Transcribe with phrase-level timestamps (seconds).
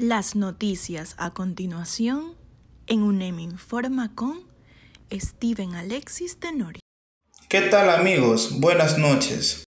[0.00, 2.36] Las noticias a continuación
[2.86, 4.44] en UNEM Informa con
[5.10, 6.80] Steven Alexis Tenorio.
[7.48, 8.60] ¿Qué tal amigos?
[8.60, 9.64] Buenas noches.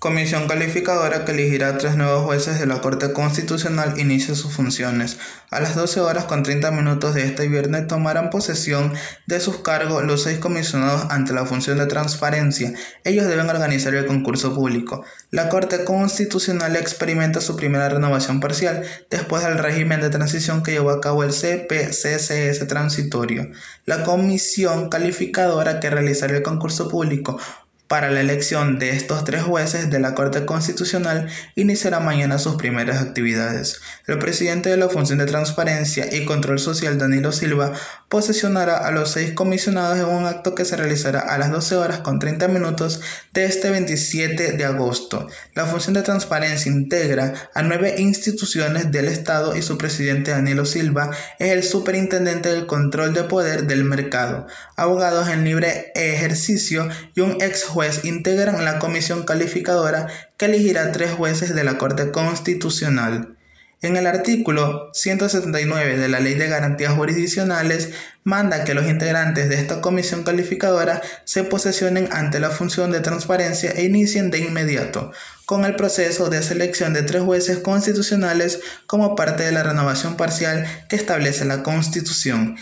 [0.00, 5.18] Comisión calificadora que elegirá tres nuevos jueces de la Corte Constitucional inicia sus funciones.
[5.50, 8.94] A las 12 horas con 30 minutos de este viernes tomarán posesión
[9.26, 12.72] de sus cargos los seis comisionados ante la función de transparencia.
[13.04, 15.04] Ellos deben organizar el concurso público.
[15.30, 20.92] La Corte Constitucional experimenta su primera renovación parcial después del régimen de transición que llevó
[20.92, 23.50] a cabo el CPCCS transitorio.
[23.84, 27.38] La comisión calificadora que realizará el concurso público
[27.90, 31.26] para la elección de estos tres jueces de la Corte Constitucional
[31.56, 33.80] iniciará mañana sus primeras actividades.
[34.06, 37.72] El presidente de la Función de Transparencia y Control Social, Danilo Silva,
[38.10, 42.00] posesionará a los seis comisionados en un acto que se realizará a las 12 horas
[42.00, 43.00] con 30 minutos
[43.32, 45.28] de este 27 de agosto.
[45.54, 51.12] La Función de Transparencia integra a nueve instituciones del Estado y su presidente Danilo Silva
[51.38, 57.40] es el superintendente del control de poder del mercado, abogados en libre ejercicio y un
[57.40, 63.36] ex juez integran la comisión calificadora que elegirá tres jueces de la Corte Constitucional.
[63.82, 67.92] En el artículo 179 de la Ley de Garantías Jurisdiccionales
[68.24, 73.70] manda que los integrantes de esta comisión calificadora se posesionen ante la función de transparencia
[73.70, 75.12] e inicien de inmediato
[75.46, 80.66] con el proceso de selección de tres jueces constitucionales como parte de la renovación parcial
[80.90, 82.56] que establece la Constitución.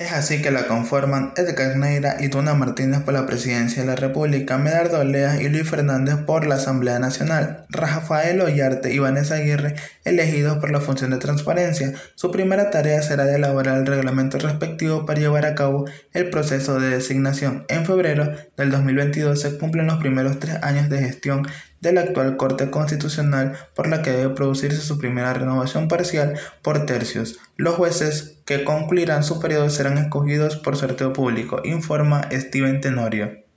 [0.00, 3.96] Es así que la conforman Edgar Neira y Tuna Martínez por la presidencia de la
[3.96, 9.74] República, Medardo Lea y Luis Fernández por la Asamblea Nacional, Rafael Ollarte y Vanessa Aguirre
[10.04, 11.92] elegidos por la función de transparencia.
[12.14, 16.80] Su primera tarea será de elaborar el reglamento respectivo para llevar a cabo el proceso
[16.80, 17.66] de designación.
[17.68, 21.46] En febrero del 2022 se cumplen los primeros tres años de gestión
[21.80, 26.86] de la actual Corte Constitucional por la que debe producirse su primera renovación parcial por
[26.86, 27.38] tercios.
[27.56, 33.44] Los jueces que concluirán su periodo serán escogidos por sorteo público, informa Steven Tenorio.